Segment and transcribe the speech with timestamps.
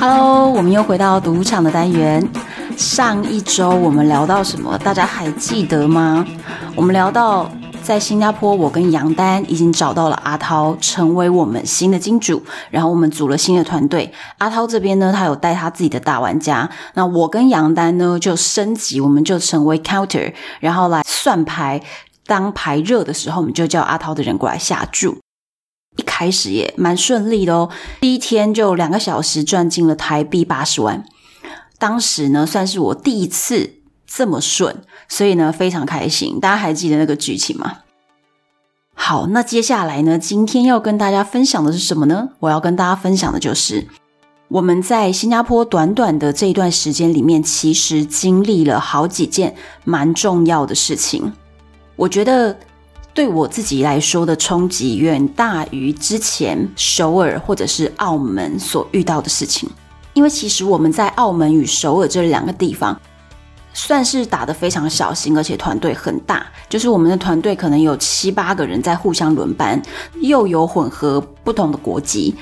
[0.00, 2.24] Hello，我们又回到赌场的单元。
[2.76, 4.78] 上一周我们聊到什么？
[4.78, 6.24] 大家还记得吗？
[6.76, 7.50] 我们聊到
[7.82, 12.40] 在新加坡，我跟杨丹已经找到了阿涛，成为我们新的金主。
[12.70, 14.12] 然后我们组了新的团队。
[14.38, 16.70] 阿涛这边呢，他有带他自己的大玩家。
[16.94, 21.82] 那我跟杨丹呢，就升级，我们就成为 counter，然后来算牌。
[22.24, 25.16] 当牌热的时候，我们就叫阿涛的人过来下注。
[25.98, 27.68] 一开始也蛮顺利的哦，
[28.00, 31.04] 第一天就两个小时赚进了台币八十万，
[31.76, 33.74] 当时呢算是我第一次
[34.06, 34.76] 这么顺，
[35.08, 36.38] 所以呢非常开心。
[36.38, 37.78] 大家还记得那个剧情吗？
[38.94, 42.28] 好，那接下来呢，今天要跟大家分享的是什么呢？
[42.38, 43.88] 我要跟大家分享的就是
[44.46, 51.32] 我们在新加坡短短的这一段时间里面，其实经历了好几件蛮重要的事情，
[51.96, 52.56] 我觉得。
[53.14, 59.68] 对我自己来说的冲击远大于之前首尔或者是澳门所遇到的事情，
[60.14, 62.96] 因为其实我们在澳门与首尔这两个地方
[63.74, 69.80] 算是打得非常小心，而且团队很大，就是我们的团队可能有七八个人在互相轮班，
[70.20, 72.34] 又有混合不同的国籍。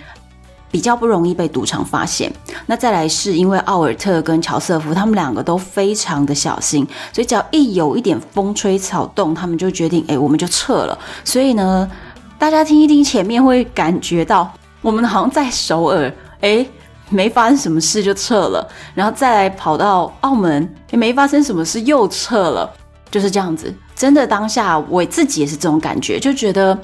[0.70, 2.32] 比较不容易被赌场发现。
[2.66, 10.98] 那再来是因为奥尔特跟乔瑟夫他们两个都非常的小心，所以只要一有一点风吹草动，他们就决定，哎，我们就撤了。
[11.24, 11.90] 所以呢，
[12.38, 16.66] 大家听一听前面会感觉到，我们好像在首尔，哎，
[17.08, 22.70] 没发生什么事就撤了，然后再来跑到澳门，也没发生什么事又撤了，
[23.10, 23.72] 就是这样子。
[23.94, 26.78] 真的当下我自己也是这种感觉，就觉得。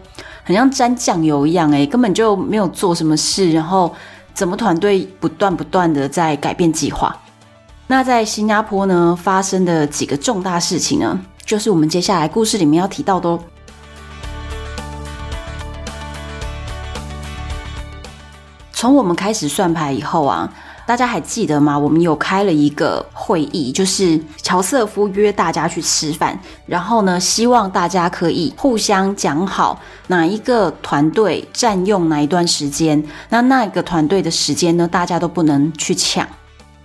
[0.44, 3.94] 很像沾酱油一样，诶，根本就没有做什么事，然后
[4.34, 7.16] 怎么团队不断不断的在改变计划。
[7.86, 13.38] 那在新加坡呢，发生的几个重大事情呢，就是我们接下来故事里面要提到的哦。
[18.72, 20.53] 从我们开始算牌以后啊。
[20.92, 21.78] 大家还记得吗？
[21.78, 36.28] 我们有开了一个会议，就是乔瑟夫约大家去吃饭，然后呢，希望大家可以互相讲好哪一个团队占用哪一段时间，那那个团队的时间呢，大家都不能去抢，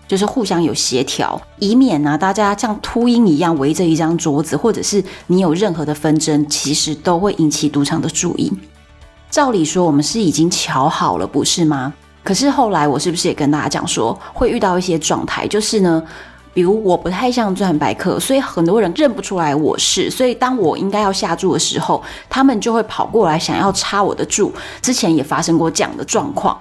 [0.07, 8.53] 就是互相有协调，以免呢大家像秃鹰一样围着一张桌子，或者是你有任何的纷争，其实都会引起赌场的注意。
[9.29, 11.94] 照理说，我们是已经瞧好了，不是吗？
[12.27, 16.03] 可是后来，我是不是也跟大家讲说，会遇到一些状态，就是呢，
[16.53, 24.51] 比如我不太像钻白客，所以很多人认不出来我是，所以当我应该要下注的时候，他们就会跑过来想要插我的注。
[24.81, 26.59] 之前也发生过这样的状况。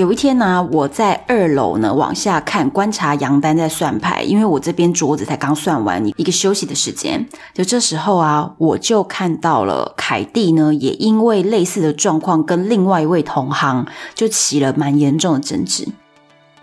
[0.00, 7.28] 有一天呢，我在二楼呢往下看，观察杨丹在算牌，因为我这边桌子才刚算完一个休息的时间。
[7.52, 15.86] 就这时候啊，我就看到了凯蒂呢，也因为类似的状况跟另外一位同行就起了蛮严重的争执。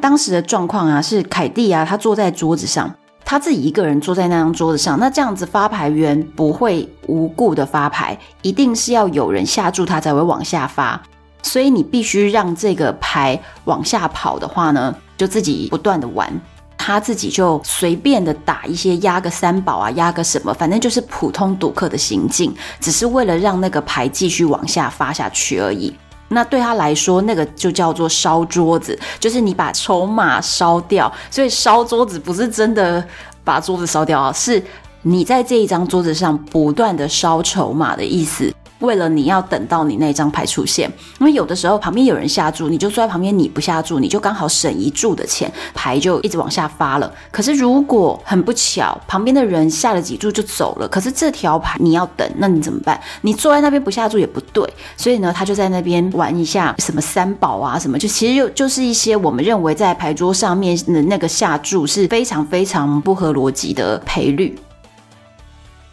[0.02, 2.92] 当时的状况啊，是凯蒂啊，他坐在桌子上，
[3.24, 11.00] 他自己一个人坐在那张桌子上，那这样子发牌员不会无故的发牌，一定是要有人下注他才会往下发。
[11.42, 16.32] 所以你必须让这个牌往下跑的话呢，就自己不断的玩，
[16.78, 25.94] 他自己就随便的打一些压个三宝啊，压个什么，反正就是普通赌客的行径，只是为了让那个牌继续往下发下去而已。
[26.30, 31.10] 那对他来说，那个就叫做烧桌子，就是你把筹码烧掉。
[31.32, 33.02] 所以烧桌子不是真的
[33.46, 34.62] 把桌子烧掉啊，是
[35.04, 38.54] 你在这一张桌子上不断的烧筹码的意思。
[38.80, 47.12] 为了你要等到你那张牌出现，因为有的时候旁边有人下注，你就坐在旁边，你不下注，你就刚好省一注的钱，牌就一直往下发了。
[47.32, 53.00] 可是如果很不巧，旁边的人下了几注就走了，可是这条牌你要等，那你怎么办？
[53.22, 64.58] 你坐在那边不下注也不对，所以呢，他就在那边玩一下什么三宝啊什么，就其实就就是一些我们认为在牌桌上面的那个下注是非常非常不合逻辑的赔率。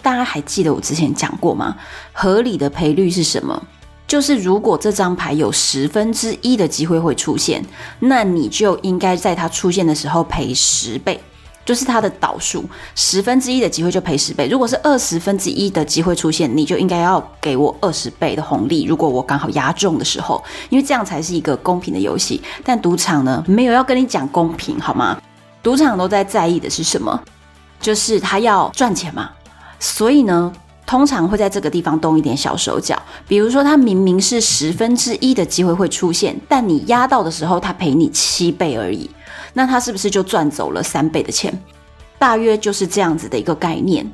[0.05, 1.75] 大家还记得我之前讲过吗？
[2.13, 3.61] 合理的赔率是什么？
[4.07, 7.65] 就是如果这张牌有十分之一的机会会出现，
[8.01, 11.19] 那你就应该在它出现的时候赔十倍。
[11.65, 12.63] 就是它的倒数，
[12.95, 14.47] 十分之一的机会就赔十倍。
[14.47, 18.85] 如果是二十分之一的机会出现，你就应该要给我二十倍的红利。
[18.85, 22.43] 如果我刚好押中的时候，因为这样才是一个公平的游戏。
[22.63, 25.19] 但赌场呢，没有要跟你讲公平，好吗？
[25.63, 27.19] 赌场都在在意的是什么？
[27.81, 29.31] 就是他要赚钱嘛。
[29.87, 30.51] 所以呢，
[30.87, 33.01] 通常会在这个地方动一点小手脚。
[33.29, 39.11] 比如说，他明明是十分之一的机会会出现，但你压到的时候，他赔你七倍而已。
[39.53, 41.53] 那他是不是就赚走了三倍的钱？
[42.19, 44.11] 大约就是这样子的一个概念。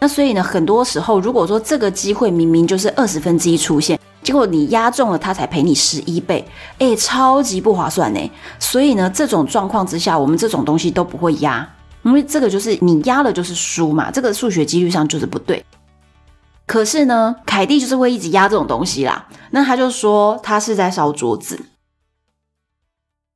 [0.00, 6.42] 那所以呢，很多时候如果说这个机会明明就是二十分之一出现，结果你压中了，他才赔你十一倍，
[6.78, 8.30] 诶，超级不划算呢。
[8.58, 11.68] 所以呢，这种状况之下，我们这种东西都不会压，
[12.08, 15.62] 因为这个就是你压了就是输嘛，这个数学几率上就是不对。
[16.64, 19.26] 可是呢，凯蒂就是会一直压这种东西啦。
[19.50, 21.60] 那他就说他是在烧桌子。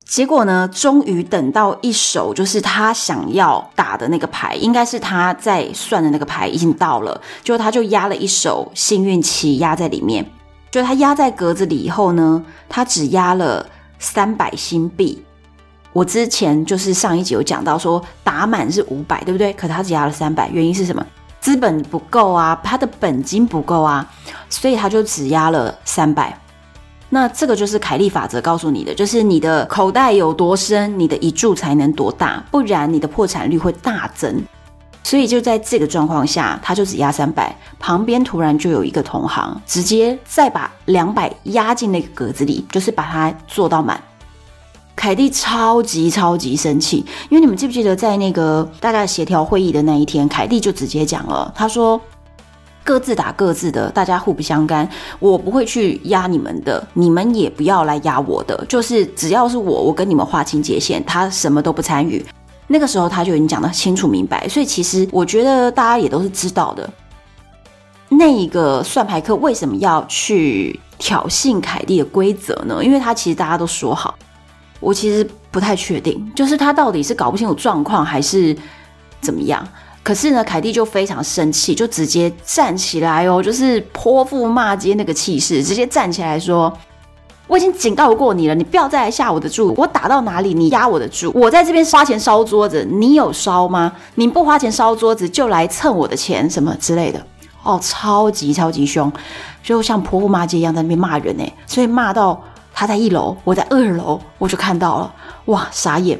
[0.06, 10.24] 结果呢，终于等到一手，就是他想要打的那个牌，应该是他在算的那个牌已经到了，就他就压了一手幸运旗压在里面。
[10.70, 13.66] 就他压在格子里以后呢，他只压了
[13.98, 15.22] 三百新币。
[15.92, 19.52] 我之前就是上一集有讲到说打满是五百，对不对？
[19.52, 21.06] 可他只压了三百，原因是什么？
[21.40, 24.08] 资本不够啊，他的本金不够啊，
[24.48, 26.38] 所以他就只压了三百。
[27.10, 34.42] 那这个就是凯利法则告诉你的，就是你的口袋有多深，你的一注才能多大，不然你的破产率会大增。
[35.04, 44.00] 所以就在这个状况下，他就只押三百，旁边突然就有一个同行直接再把两百押进那个格子里，就是把它做到满。
[44.94, 52.00] 凯蒂超级超级生气，因为你们记不记得在那个大家协调会议的那一天，凯蒂就直接讲了，他说。
[52.84, 54.90] 各自打各自的，大家互不相干。
[55.20, 58.66] 我不会去压你们的，你们也不要来压我的。
[58.68, 62.26] 就是只要是我，我跟你们划清界限，他什么都不参与。
[62.66, 66.90] 那个时候他就已经讲得清楚明白，所以其实我觉得大家也都是知道的。
[68.08, 72.82] 那一个算牌客为什么要去挑衅凯蒂的规则呢？
[72.82, 74.18] 因为他其实大家都说好，
[74.82, 78.54] 我其实不太确定，就是他到底是搞不清楚状况还是
[79.20, 79.66] 怎么样。
[80.02, 86.76] 可是呢，凯蒂就非常生气，就直接站起来哦，就是泼妇骂街那个气势，直接站起来说
[87.46, 91.30] ：“我已经警告过你了，你不要再来下我的注，我打到哪里你压我的注。
[91.32, 93.92] 我在这边花钱烧桌子，你有烧吗？
[94.16, 97.24] 你不花钱烧桌子就来蹭我的钱什么之类的
[97.62, 99.12] 哦，超级超级凶，
[99.62, 105.14] 就像泼妇骂街一样在那边骂人哎，所以骂到他在一楼，我在二楼，我就看到了，
[105.46, 106.18] 哇，傻眼，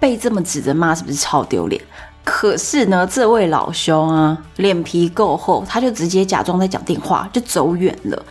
[0.00, 1.80] 被这么指着骂是不是超丢脸？”
[2.24, 8.24] 可是呢，这位老兄啊，脸皮够厚，他就直接假装在讲电话，就走远了。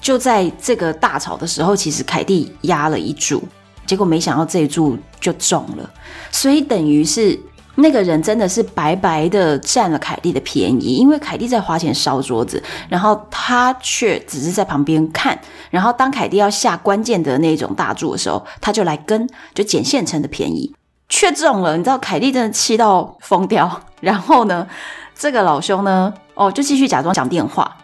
[0.00, 3.46] 就在这个大吵的时候，其实凯蒂压了一注，
[3.86, 5.90] 结果没想到这一注就中了，
[6.30, 7.38] 所以等于是
[7.74, 15.38] 那个人真的是白白的占了凯蒂的便宜，因为凯蒂在花钱烧桌子，然后他却只是在旁边看，
[15.70, 20.74] 然后当凯蒂要下关键的那种大注的时候，他就来跟，就捡现成的便宜。
[21.08, 23.80] 却中了，你知道凯蒂真的气到疯掉。
[24.00, 24.66] 然后呢，
[25.14, 27.76] 这个老兄呢，哦，就继续假装讲电话，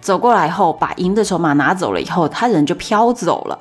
[0.00, 3.58] 走过来后把赢的筹码拿走了以后，他人就飘走了。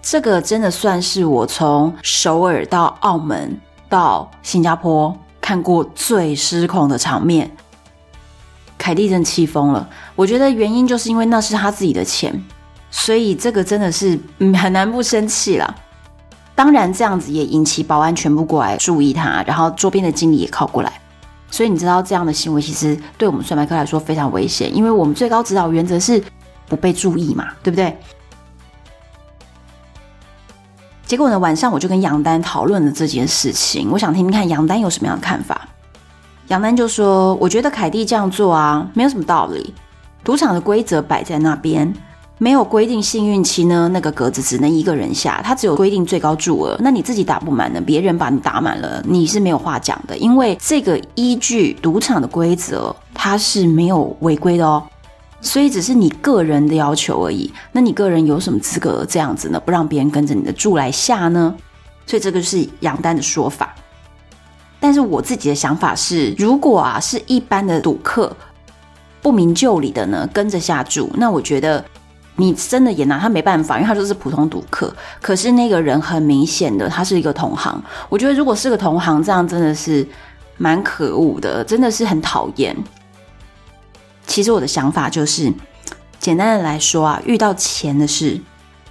[0.00, 7.50] 这个真的算是我从首尔到澳门到新加坡看过最失控的场面。
[8.76, 12.32] 凯蒂真气疯了，我觉得原因就是因为那是他自己的钱，
[12.90, 15.74] 所以这个真的是嗯很难不生气了。
[16.54, 20.92] 当然，这样子也引起保安全部过来注意他，然后周边的经理也靠过来。
[21.50, 26.22] 所以你知道，这样的行为其实对我们算牌客来说非常危险，因为我们最高指导原则是
[26.66, 27.96] 不被注意嘛，对不对？
[31.08, 35.66] 结果呢，晚上我就跟杨丹讨论了这件事情，我想听听看杨丹有什么样的看法。
[36.48, 39.72] 杨丹就说：“我觉得凯蒂这样做啊，没有什么道理。
[40.22, 41.90] 赌场的规则摆在那边。”
[42.40, 46.76] 没有规定幸运期呢，那个格子只能一个人下，它只有规定最高注额。
[46.78, 47.80] 那你自己打不满呢？
[47.80, 54.80] 别人把你打满了，你是没有话讲的，因为这个依据赌场的规则，它是没有违规的哦。
[55.40, 57.52] 所以只是你个人的要求而已。
[57.72, 59.60] 那你个人有什么资格这样子呢？
[59.60, 61.54] 不让别人跟着你的注来下呢？
[62.06, 63.74] 所以这个是杨丹的说法。
[64.80, 68.36] 但是我自己的想法是，如果啊是一般的赌客，
[69.20, 71.84] 不明就里的呢跟着下注，那我觉得。
[72.40, 74.94] 你真的也拿他没办法，因为他就是普通赌客。
[75.20, 77.82] 可是那个人很明显的，他是一个同行。
[78.08, 80.06] 我觉得如果是个同行，这样真的是
[80.56, 82.76] 蛮可恶的，真的是很讨厌。
[84.28, 85.52] 其实我的想法就是，
[86.20, 88.38] 简单的来说啊，遇到钱的事，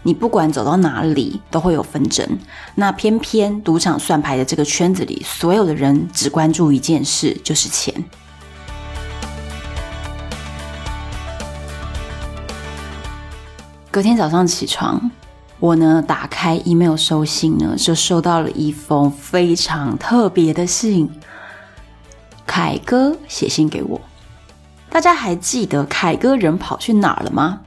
[0.01, 2.27] 你不管走到哪里都会有纷争。
[2.73, 7.93] 那偏偏赌场算牌的这个圈子里，所有的人只关注一件事，就是钱。
[13.91, 15.09] 隔天早上起床，
[15.59, 21.09] 我呢打开 email 收信呢，就收到了一封非常特别的信。
[22.45, 24.01] 凯哥写信给我，
[24.89, 27.61] 大家还记得凯哥人跑去哪儿了吗？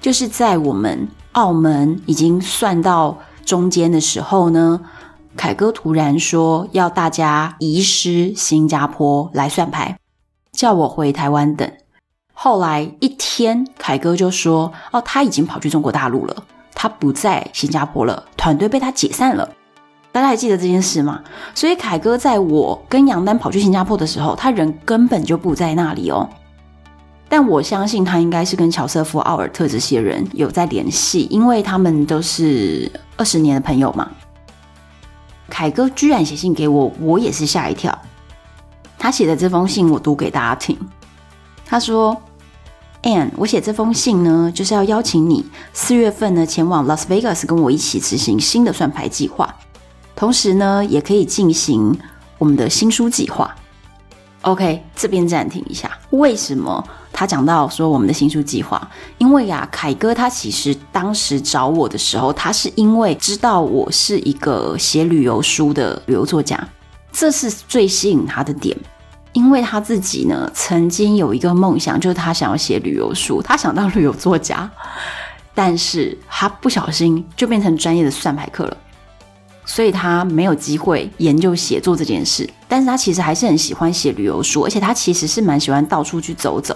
[0.00, 4.80] 就是在我们澳门已经算到中间的时候呢，
[5.36, 9.98] 凯哥突然说要大家移师新加坡来算牌，
[10.52, 11.70] 叫我回台湾等。
[12.34, 16.36] 后来一天，凯哥就说：“哦，他已经跑去中国大陆了，
[16.74, 19.48] 他不在新加坡了，团队被他解散了。”
[20.12, 21.22] 大家还记得这件事吗？
[21.54, 26.28] 所以凯哥在我跟杨丹跑去新加坡的时候，他人根本就不在那里哦。
[27.28, 34.08] 但我相信他应该是跟乔瑟夫·奥尔特这些人有在联系，因为他们都是二十年的朋友嘛。
[35.48, 37.96] 凯哥居然写信给我，我也是吓一跳。
[38.98, 40.76] 他写的这封信，我读给大家听。
[41.64, 42.16] 他说
[43.02, 49.54] ：“Ann，我写这封信呢，就是要邀请你四月份呢前往 Las Vegas 跟我一起执行新的算牌计划，
[50.14, 51.96] 同时呢也可以进行
[52.38, 53.54] 我们的新书计划。
[54.42, 55.90] ”OK，这边暂停一下。
[56.10, 56.84] 为什么
[57.18, 58.86] 他讲到说我们的新书计划？
[59.16, 66.62] 因为呀，凯哥他其实当时找我的时候，他是因为知道我是一个写旅游书的旅游作家，
[67.10, 68.76] 这是最吸引他的点。
[69.32, 74.70] 因为他自己呢，曾经有一个梦想，就是他想要写旅游书，他想当旅游作家，
[75.54, 78.76] 但是他不小心就变成专业的算牌客了，
[79.66, 82.48] 所以他没有机会研究写作这件事。
[82.66, 86.74] 但是他其实还是很喜欢写旅游书，而且他其实是蛮喜欢到处去走走。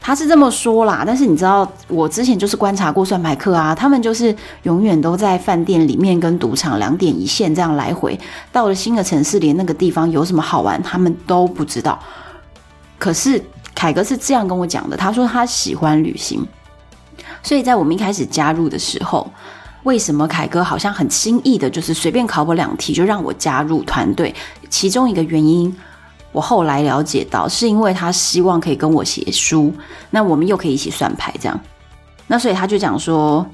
[0.00, 8.18] 他是这么说啦，但是你知道，我之前就是观察过算牌客啊，他们就是永远都在饭店里面跟赌场两点一线这样来回，
[8.52, 11.98] 到了新的城市，连那个地方有什么好玩，他们都不知道。
[12.96, 13.42] 可是
[13.74, 16.46] 凯哥是这样跟我讲的，他说他喜欢旅行，
[17.42, 19.28] 所以在我们一开始加入的时候，
[19.88, 24.34] 为什么凯哥好像很轻易的，就是随便考我两题就让我加入团队？
[24.68, 25.74] 其中一个原因。
[26.30, 29.72] 我后来了解到，是因为他希望可以跟我写书，
[30.10, 31.58] 那我们又可以一起算牌，这样。
[32.26, 33.44] 那所以他就讲说，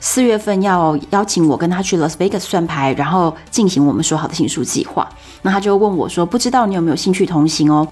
[0.00, 5.08] 四月份要邀请我跟他去 Las Vegas 算牌，然后进行我们说好的新书计划。
[5.40, 7.86] 那他就问我说，不知道你有没有兴趣同行哦？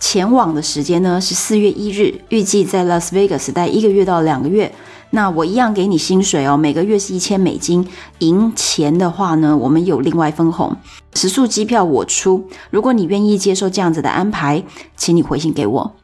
[0.00, 4.72] 前往的时间呢是四月一日，预计在 Las Vegas 待一个月到两个月。
[5.10, 7.86] 那我一样给你薪水哦，每个月是一千美金。
[8.20, 10.76] 赢钱的话呢，我们有另外分红。
[11.14, 12.48] 食宿机票我出。
[12.70, 14.64] 如果你愿意接受这样子的安排，
[14.96, 15.96] 请你回信给我。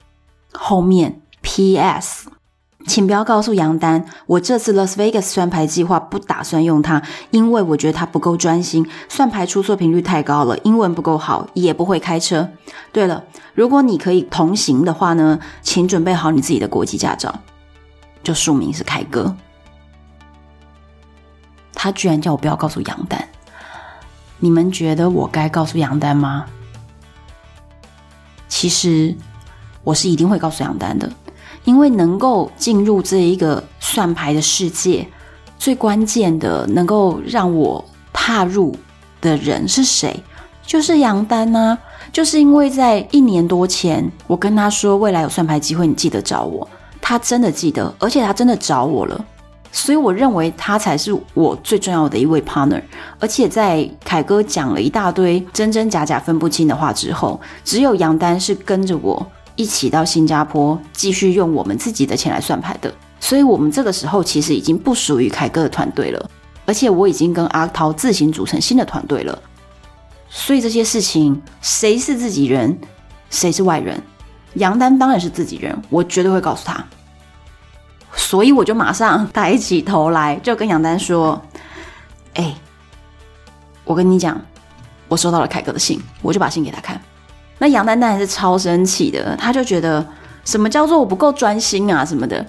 [0.53, 2.29] 后面 P.S.
[2.87, 12.49] 请不要告诉杨丹，我这次 Las Vegas 算牌计划不打算用他，因为我觉得他不够专心，算牌出错频率太高了，英文不够好，也不会开车。
[12.93, 13.25] 对了，
[13.55, 17.35] 如果你可以同行的话呢，请准备好你自己的国际驾照。
[18.23, 19.37] 就署名是凯哥，
[21.75, 23.28] 他居然叫我不要告诉杨丹，
[24.38, 26.47] 你们觉得我该告诉杨丹吗？
[28.49, 29.14] 其实
[29.85, 31.11] 我是一定会告诉杨丹的，
[31.66, 35.06] 因为能够进入这一个算牌的世界，
[35.58, 38.75] 最关键的能够让我踏入
[39.20, 40.18] 的人是谁？
[40.64, 41.76] 就是杨丹啊！
[42.12, 46.66] 就是因为在一年多前，我跟他说未来有算牌机会，你记得找我。
[47.00, 49.25] 他真的记得，而且他真的找我了，
[49.70, 52.82] 所以我认为他才是我最重要的一位 partner。
[53.20, 59.25] 而且在凯哥讲了一大堆真真假假分不清的话之后，只有杨丹是跟着我
[59.57, 62.95] 一起到新加坡继续用我们自己的钱来算牌的。
[63.19, 66.31] 所以我们这个时候其实已经不属于凯哥的团队了，
[66.67, 69.37] 而且我已经跟阿涛自行组成新的团队了。
[70.29, 72.79] 所以这些事情，谁是自己人，
[73.31, 74.01] 谁是外人？
[74.55, 76.85] 杨丹当然是自己人，我绝对会告诉他。
[78.15, 81.41] 所以我就马上抬起头来，就跟杨丹说
[82.35, 82.55] ：“哎、
[83.85, 84.41] 我跟你讲，
[85.09, 87.01] 我收到了凯哥的信，我就把信给他看。
[87.59, 90.07] 那杨丹当然是超生气的，他就觉得
[90.45, 92.45] 什么叫做我不够专心啊什么的。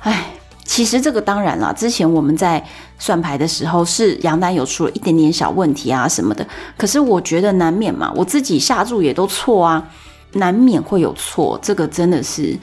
[0.00, 0.32] 哎，
[0.64, 2.64] 其实这个当然啦，之前我们在
[2.98, 6.46] 算牌的时候，是杨丹有出了一点点小问题啊什么的。
[6.76, 9.88] 可是我觉得难免嘛，我自己下注也都错啊，
[10.32, 12.58] 难免会有错，这个真的是。”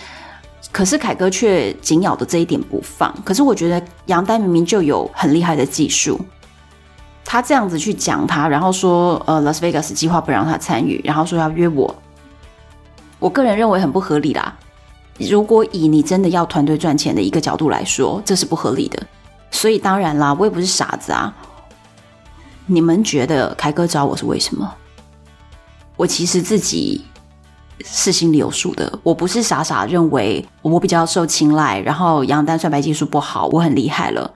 [0.70, 3.12] 可是凯哥却紧咬着这一点不放。
[3.24, 6.20] 可是我觉得杨丹明明就有很厉害的技术，
[7.29, 11.93] 他这样子去讲他，然后说呃拉斯维加斯计划不让他参与，然后说要约我，
[13.19, 14.55] 我个人认为很不合理啦。
[15.19, 19.05] 如果以你真的要团队赚钱的一个角度来说，这是不合理的。
[19.51, 21.36] 所以当然啦，我也不是傻子啊。
[22.65, 24.74] 你们觉得凯哥找我是为什么？
[25.98, 27.03] 我其实自己
[27.84, 29.00] 是心里有数的。
[29.03, 34.34] 我不是傻傻认为我比较受青睐，然后杨丹算牌技术不好，我很厉害了。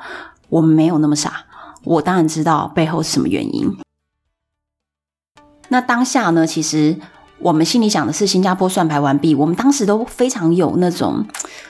[0.50, 1.46] 我没有那么傻。
[1.84, 3.78] 我当然知道背后是什么原因。
[5.70, 6.46] 那当下呢？
[6.46, 6.98] 其实
[7.40, 11.26] 我们心里想的是，新加坡算牌完毕，我们当时都非常有那种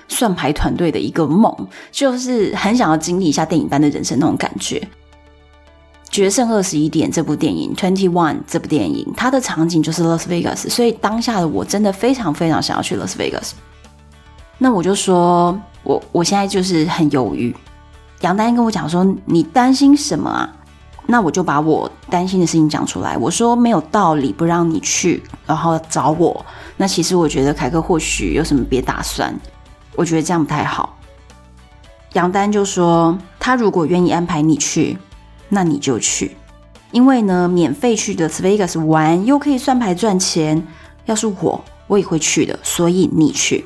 [0.07, 1.55] 算牌团队的一个梦，
[1.91, 4.79] 就是很想要经历一下电影般的人生那种感觉。
[6.13, 13.51] 《决胜二十一点》这部电影，Twenty One 这部电影，它的场景就是 Las Vegas，所以当下的我真的非常非常想要去 Las Vegas。
[14.57, 17.55] 那我就说，我我现在就是很犹豫。
[18.21, 20.49] 杨丹跟我讲说：“你担心什么啊？”
[21.07, 23.17] 那我就把我担心的事情讲出来。
[23.17, 26.45] 我说：“没有道理不让你去，然后找我。
[26.77, 29.37] 那其实我觉得凯哥或许有什么别打算，
[29.95, 30.97] 我觉得这样不太好。”
[32.13, 34.97] 杨丹就说：“他如果愿意安排你去。”
[35.53, 36.37] 那你就去，
[36.91, 40.65] 因为呢，免费去的 Vegas 玩又可以算牌赚钱。
[41.03, 42.57] 要是我，我也会去的。
[42.63, 43.65] 所以你去，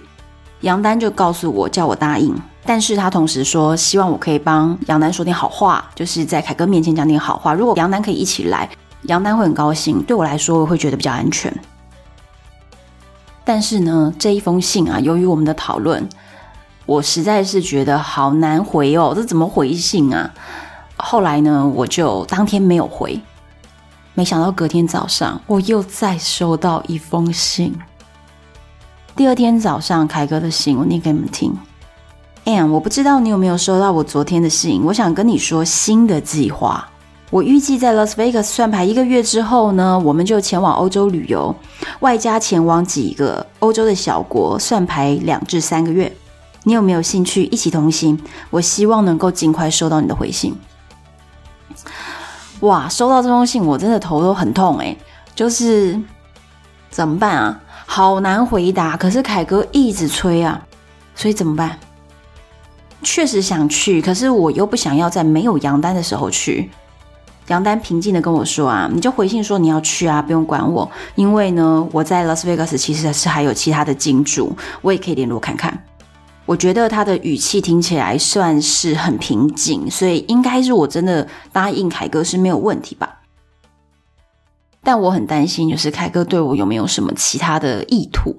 [0.61, 2.35] 杨丹就告诉我，叫我答应。
[2.67, 7.53] 但是他同时说，希望我可以帮杨丹说点好话，就是在凯哥面前讲点好话。
[7.53, 8.67] 如果杨丹可以一起来，
[9.03, 10.01] 杨丹会很高兴。
[10.01, 11.55] 对我来说，我会觉得比较安全。
[13.43, 16.09] 但是呢，这一封信啊，由于我们的讨论，
[16.87, 19.13] 我实在是觉得好难回哦。
[19.15, 20.31] 这怎么回信啊？
[20.97, 23.21] 后来呢，我就当天没有回，
[24.15, 27.77] 没想到隔天早上我又再收到一封信。
[29.15, 31.55] 第二天早上，凯哥的信我念给你们听。
[32.45, 36.87] Ann，我不知道你有没有收到我昨天的信，我想跟你说新的计划。
[37.31, 41.53] 我预计在 Las Vegas 算牌一个月之后呢，我们就前往欧洲旅游，
[42.01, 46.15] 外加前往几个欧洲的小国算牌两至三个月。
[46.63, 48.17] 你有没有兴趣一起同行？
[48.51, 50.55] 我希望能够尽快收到你的回信。
[52.59, 54.95] 哇，收到这封信，我真的头都很痛诶，
[55.33, 55.99] 就是
[56.91, 57.59] 怎么办啊？
[57.87, 58.95] 好难回答。
[58.95, 60.61] 可是凯哥一直催啊，
[61.15, 61.77] 所以怎么办？
[63.05, 66.69] 确实想去，可是我又不想要在没有杨丹的时候去。
[67.47, 75.85] 杨丹平静的跟我说啊，你就回信说你要去啊，不用管我，因为呢，我在拉斯维加斯其实是还有其他的金主，我也可以联络看看。
[76.47, 83.21] 我觉得他的语气听起来算是很平静，所以应该是我真的答应凯哥是没有问题吧。
[84.83, 88.35] 但我很担心，就是凯哥对我有没有什么其他的意图？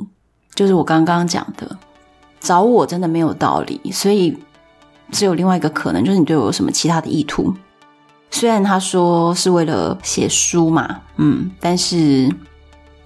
[0.54, 1.78] 就是我刚刚讲的，
[2.40, 4.36] 找我真的没有道理，所以
[5.10, 7.54] 只有另外一个可能，就是你对我有什么其他的意图。
[8.30, 12.28] 虽然他说是为了写书嘛，嗯，但是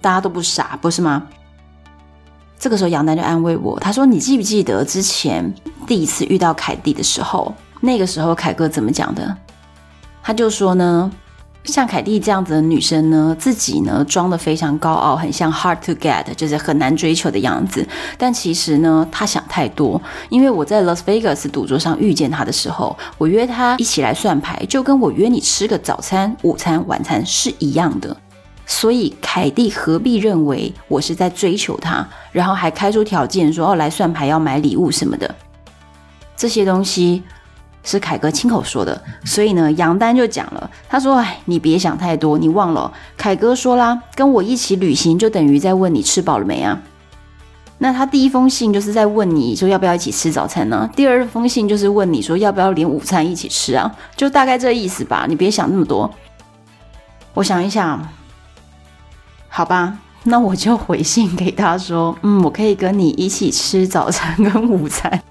[0.01, 1.27] 大家都不傻，不是吗？
[2.59, 5.53] 这个时候，杨丹就安慰我，他说：“你记不记得之前
[5.87, 9.35] 第一次遇到凯蒂的时候，那个时候凯哥怎么讲的？
[10.21, 11.11] 他就说呢，
[11.63, 17.87] 像凯蒂这样子的女生呢，自己呢装得非常高傲，很像 hard to get，就是很难追求的样子。
[18.17, 20.01] 但其实呢，她想太多。
[20.29, 28.17] 因为我在 Las Vegas 赌桌上遇见她的时候，我约她一起来算牌，就跟我约你吃个早餐、午餐、晚餐是一样的。”
[28.65, 35.35] 所以凯蒂何必认为我是在追求她，然后还开出条件说哦，来算牌要买礼物什么的，
[36.35, 37.21] 这些东西
[37.83, 39.01] 是凯哥亲口说的。
[39.25, 46.81] 所以呢，杨丹就讲了，他说：“哎，你别想太多，你忘了凯哥说啦，跟我一起旅行就等于在问你吃饱了没啊？
[47.79, 50.89] 那他第一封信就是在问你说要不要一起吃早餐呢？
[50.95, 53.91] 第二封信就是问你说要不要连午餐一起吃啊？
[54.15, 56.09] 就大概这意思吧，你别想那么多。
[57.33, 58.07] 我想一想。”
[59.53, 65.21] 好吧，那我就回信给他说，嗯，我可以跟你一起吃早餐跟午餐。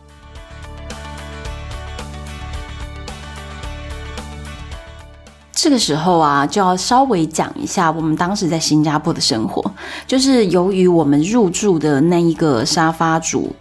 [5.63, 9.63] 这个时候啊，就要稍微讲一下我们当时在新加坡的生活。
[10.07, 13.55] 就是由于我们入住的那一个沙发主，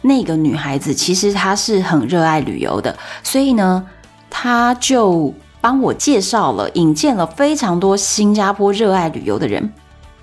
[0.00, 3.84] 那个女孩子其实她是很热爱旅游的，所以呢，
[4.30, 5.34] 她就。
[5.60, 9.72] 帮我介绍了，引荐了非常多新加坡热爱旅游的人。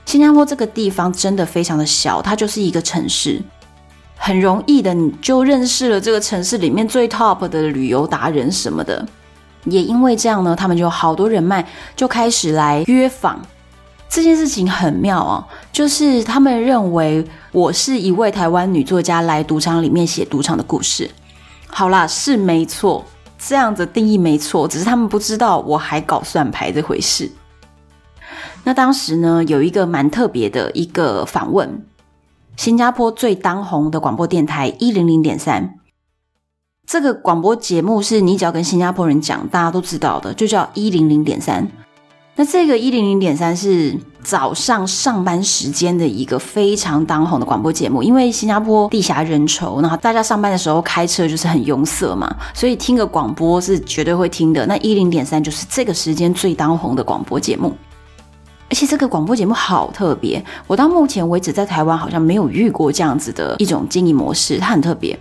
[0.06, 3.44] 新加坡这个地方真的非常的小，它就是一个城市，
[4.16, 9.06] 很容易的你就认识了这个城市里面最 top 的旅游达人什么的。
[9.66, 13.40] 也因为这样呢，他们就好多人脉就开始来约访。
[14.08, 21.10] 这件事情很妙哦，就是他们认为我是一位台湾女作家来赌场里面写赌场的故事。
[21.68, 23.04] 好啦，是没错。
[23.38, 27.30] 这样子定义没错，只是他们不知道我还搞算牌这回事。
[28.64, 31.86] 那当时呢，有一个蛮特别的一个访问，
[32.56, 35.76] 新加坡最当红的广播电台一零零点三。
[36.86, 41.68] 这个广播节目是你只要跟新加坡人讲，大家都知道的，就叫一零零点三。
[42.36, 54.66] 那这个一零零点三是早上上班时间的一个非常当红的广播节目，因为新加坡地狭人稠，然后大家上班的时候开车就是很拥塞嘛，所以听个广播是绝对会听的。
[54.68, 57.74] 那一零点三就是这个时间最当红的广播节目，
[58.70, 65.18] 而且这个广播节目好特别，我到目前为止在台湾好像没有遇过这样子的一种经营模式，它很特别。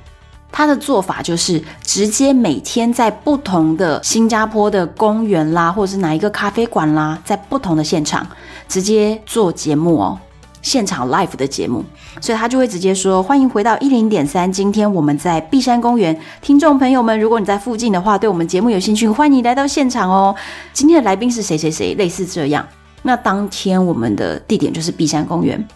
[0.57, 8.25] 他的做法就是直接每天在不同的新加坡的公园啦，或者是哪一个咖啡馆啦，在不同的现场
[8.69, 10.17] 直接做节目哦，
[10.63, 11.85] 现场 live 的节目，
[12.21, 20.33] 所以他就会直接说：“欢迎回到一零点三，今天我们在碧山公园，听众朋友们，如果你在附近的话，对我们节目有兴趣，欢迎来到现场哦。
[20.73, 22.65] 今天的来宾是谁谁谁，类似这样。
[23.03, 25.67] 那当天我们的地点就是碧山公园。”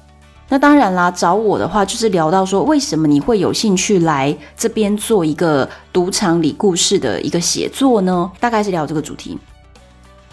[0.50, 8.30] 那当然啦，找我的话就是聊到说，为什么你会有兴趣来这边做一个赌场里故事的一个写作呢？
[8.40, 9.38] 大概是聊这个主题。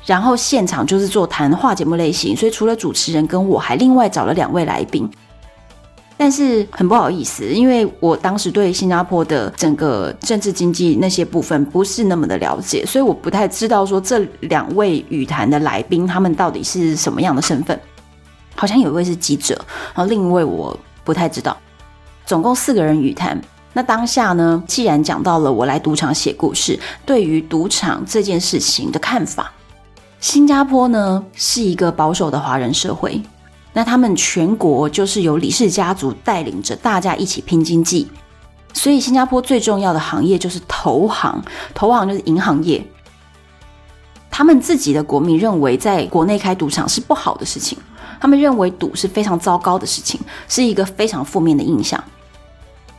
[0.06, 5.10] 然后现场就是做谈话节目类型，所以除了主持人跟我，还另外找了两位来宾。
[6.16, 17.78] 但是很不好意思，因为我当时对新加坡的整个政治经济那些部分不是那么的了解，所以我不太知道说这两位语坛的来宾他们到底是什么样的身份。
[18.56, 19.54] 好像有一位是记者，
[19.94, 21.56] 然后另一位我不太知道。
[22.26, 23.40] 总共四个人语谈。
[23.74, 29.52] 那当下呢，既然讲到了我来赌场写故事，对于赌场这件事情的看法，
[30.22, 33.22] 新加坡呢是一个保守的华人社会，
[33.74, 38.10] 那他们全国就是由李氏家族带领着大家一起拼经济，
[38.72, 42.82] 所以新加坡最重要的行业就是投行，投行就是银行业。
[44.32, 47.78] 他们自己的国民认为，在国内开赌场是不好的事情。
[48.26, 52.04] 他们认为赌是非常糟糕的事情，是一个非常负面的印象。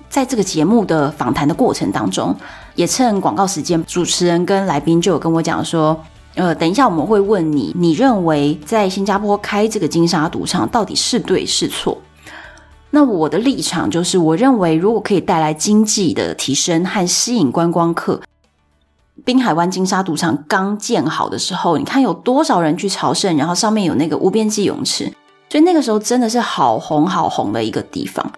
[0.08, 2.32] 在这个节目的访谈的过程当中，
[2.76, 6.00] 也趁广告时间，主持人跟来宾就有跟我讲说
[6.36, 11.98] ：“呃，等一下我们会问你，你认为在新加坡开这个金沙赌场到底是对是错？”
[12.90, 18.22] 那我的立场就是，我认为如果可以带来经济的提升和吸引观光客。
[19.24, 25.04] 滨海湾金沙赌场刚建好的时候，你看有多少人去朝圣，然后上面有那个无边际泳池，
[25.48, 28.30] 所以那个时候真的是好红好红的一个地方，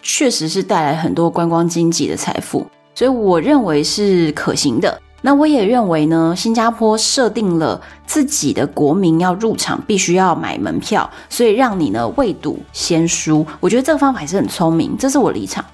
[0.00, 2.64] 确实是带来很多观光经济的财富，
[2.94, 5.02] 所以我认为是可行的。
[5.22, 15.64] 那我也认为呢，新加坡设定了自己的国民要入场必须要买门票，所以让你呢未赌先输，我觉得这个方法还是很聪明，这是我立场。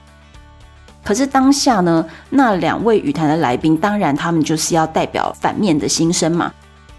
[1.05, 6.53] 可是当下呢，那两位语坛的来宾，当然他们就是要代表反面的心声嘛，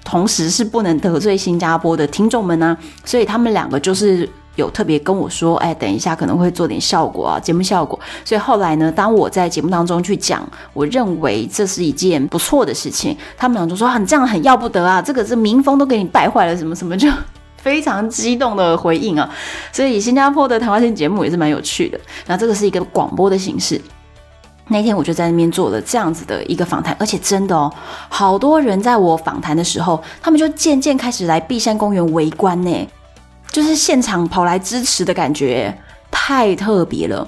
[0.03, 7.99] 同时是不能得罪新加坡的听众们呢、啊，所以他们两个就是有特别跟我说，哎，等一下可能会做点效果啊，节目效果。
[8.25, 17.09] 所以后来呢，当我在节目当中去讲，我认为这是一件不错的事情，他们俩就说，啊，你这样很要不得啊，这个这民风都给你败坏了，什么什么就
[17.63, 19.27] 非常激动的回应啊。
[19.71, 23.81] 所以新加坡的谈话性节目也是蛮有趣的，那这个是一个广播的形式。
[24.67, 27.71] 那天我就在那边做了这样子的一个访谈，而且真的哦，
[28.07, 32.87] 好多人在我访谈的时候，他们就渐渐开始来碧山公园围观呢，
[33.51, 35.77] 就是现场跑来支持的感觉，
[36.09, 37.27] 太特别了。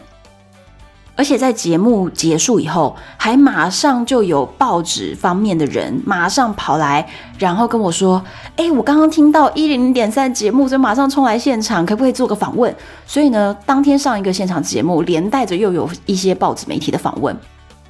[1.18, 7.08] 而且在节目结束以后，还马上就有报纸方面的人马上跑来，
[7.40, 8.22] 然后跟我说
[8.58, 12.76] ：“哎，我刚刚听到一零零点三节目，就马上冲来现场，可不可以做个访问？”
[13.08, 17.34] 所以呢，当天上一个现场节目，连带着又有一些报纸媒体的访问。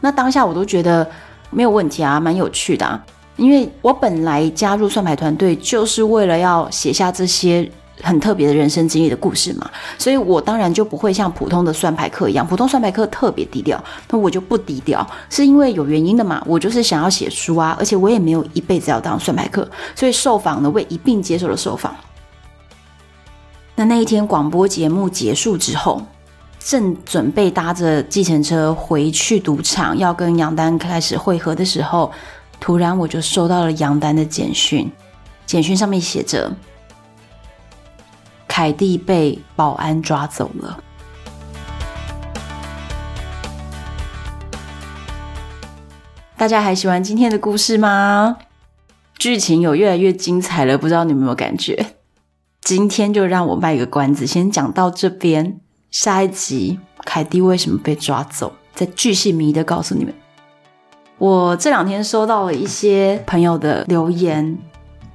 [0.02, 1.10] 那当下我都觉得
[1.50, 3.04] 没有问题啊，蛮有趣的啊，
[3.38, 7.68] 因为我本来加入算牌团队就是为了要写下这些。
[8.02, 16.44] 很特别的人生经历的故事嘛，所以我当然就不会像普通的算牌客一样，普通算牌客特别低调，那我就不低调，是因为有原因的嘛。
[16.46, 21.96] 我就是想要写书啊，而且我也没有一辈子要当算牌客，所以受访呢，我也一并接受了受访。
[23.76, 26.02] 那那一天广播节目结束之后，
[26.60, 32.12] 正准备搭着计程车回去赌场，要跟杨丹开始会合的时候，
[32.60, 34.92] 突然我就收到了杨丹的简讯，
[35.46, 36.52] 简讯上面写着。
[38.58, 40.80] 凯蒂被保安抓走了。
[46.38, 48.38] 大家还喜欢今天的故事吗？
[49.18, 51.98] 剧情有越来越精彩了，不知道你们有没有感觉？
[52.62, 55.60] 今天就让我卖个关子，先讲到这边。
[55.92, 60.14] 下一集凯蒂为什么被抓走，再巨细靡的告诉你们。
[61.18, 64.58] 我这两天收到了一些朋友的留言，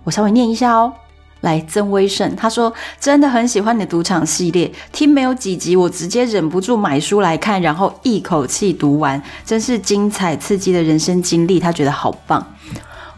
[0.04, 0.92] 我稍微念一下哦。
[1.40, 12.44] 来曾威胜，他说真的很喜欢你的赌场系列，听没有几集，我直接忍不住买书来看，然后一口气读完，真是精彩刺激的人生经历，他觉得好棒。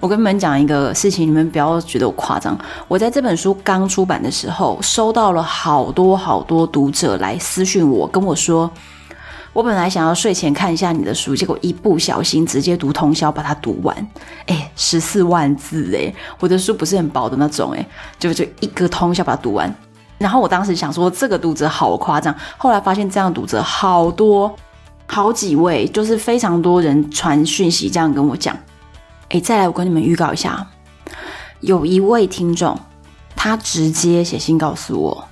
[0.00, 2.58] 我跟你们讲一个事情，你们不要觉得我夸张。
[2.88, 8.70] 我在这本书刚出版的时候，收到了好多好多读者来私讯我，跟我说。
[9.52, 13.94] 我本来想要睡前看一下你的书，结果一不小心直接读通宵把它读完。
[14.46, 17.86] 哎，十四万字哎，我的书不是很薄的那种哎，
[18.18, 19.72] 就就一个通宵把它读完。
[20.16, 24.54] 然后我当时想说这个读者好夸张，后来发现这样读者好多，
[25.06, 28.56] 好几位，就是非常多人传讯息这样跟我讲。
[29.28, 30.66] 哎，再来我跟你们预告一下，
[31.60, 32.78] 有一位听众，
[33.36, 35.28] 他直接写信告诉我。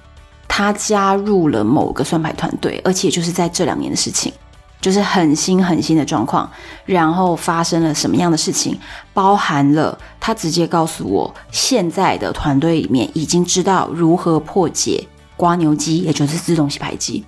[0.61, 4.31] 他加入了某个算牌团队，而且就是在这两年的事情，
[4.79, 6.47] 就是很新很新的状况。
[6.85, 8.79] 然后发生了什么样的事情，
[9.15, 15.03] 包含了他直接告诉我，现在的团队里面已经知道如何破解
[15.39, 17.25] 蜗牛机，也就是自动洗牌机。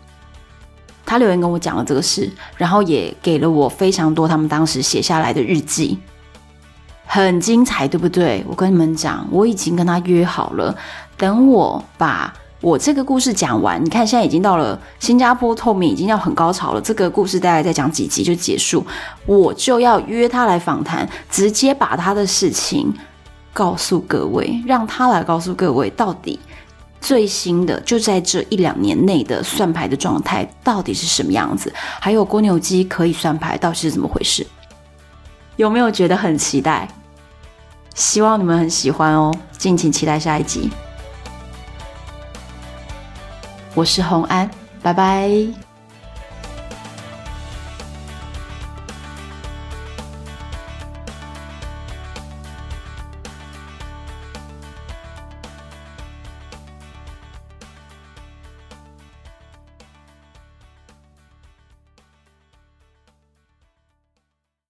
[1.07, 5.99] 他留言跟我讲了这个事，然后也给了我非常多他们当时写下来的日记，
[7.07, 8.45] 很精彩，对不对？
[8.47, 10.77] 我跟你们讲，我已经跟他约好了，
[11.17, 12.31] 等我把。
[12.63, 16.81] 我这个故事讲完，你看现在已经到了新加坡透明已经要很高潮了。
[16.81, 18.87] 这个故事大概再讲几集就结束，
[19.27, 22.95] 我就要约他来访谈，直接把他的事情
[23.53, 26.39] 告诉各位，让他来告诉各位到底
[27.01, 34.47] 最新的就在这一两年内的算牌的状态到底是什么样子，还有蜗牛机可以算牌到底是怎么回事？
[35.57, 36.87] 有没有觉得很期待？
[37.97, 40.71] 希望你们很喜欢哦，敬请期待下一集。
[43.75, 44.51] 我是洪安，
[44.83, 45.72] 拜拜。